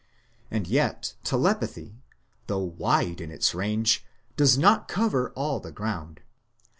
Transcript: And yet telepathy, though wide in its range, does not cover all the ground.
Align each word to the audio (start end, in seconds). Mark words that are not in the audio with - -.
And 0.49 0.67
yet 0.67 1.13
telepathy, 1.23 2.01
though 2.47 2.57
wide 2.63 3.21
in 3.21 3.29
its 3.29 3.53
range, 3.53 4.03
does 4.35 4.57
not 4.57 4.87
cover 4.87 5.29
all 5.35 5.59
the 5.59 5.71
ground. 5.71 6.21